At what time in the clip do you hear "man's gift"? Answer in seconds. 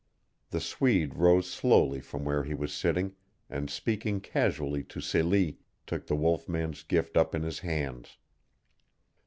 6.49-7.15